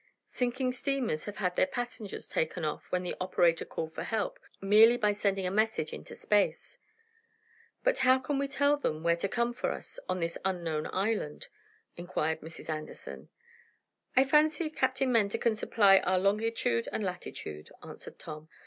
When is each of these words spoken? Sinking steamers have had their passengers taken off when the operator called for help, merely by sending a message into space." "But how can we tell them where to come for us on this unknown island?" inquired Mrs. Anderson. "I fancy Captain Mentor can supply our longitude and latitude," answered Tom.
Sinking 0.25 0.73
steamers 0.73 1.25
have 1.25 1.35
had 1.35 1.55
their 1.55 1.67
passengers 1.67 2.27
taken 2.27 2.65
off 2.65 2.85
when 2.89 3.03
the 3.03 3.13
operator 3.21 3.63
called 3.65 3.93
for 3.93 4.01
help, 4.01 4.39
merely 4.59 4.97
by 4.97 5.13
sending 5.13 5.45
a 5.45 5.51
message 5.51 5.93
into 5.93 6.15
space." 6.15 6.79
"But 7.83 7.99
how 7.99 8.17
can 8.17 8.39
we 8.39 8.47
tell 8.47 8.77
them 8.77 9.03
where 9.03 9.15
to 9.17 9.27
come 9.29 9.53
for 9.53 9.69
us 9.69 9.99
on 10.09 10.19
this 10.19 10.39
unknown 10.43 10.87
island?" 10.91 11.49
inquired 11.97 12.41
Mrs. 12.41 12.67
Anderson. 12.67 13.29
"I 14.17 14.23
fancy 14.23 14.71
Captain 14.71 15.11
Mentor 15.11 15.37
can 15.37 15.53
supply 15.55 15.99
our 15.99 16.17
longitude 16.17 16.89
and 16.91 17.03
latitude," 17.03 17.69
answered 17.83 18.17
Tom. 18.17 18.49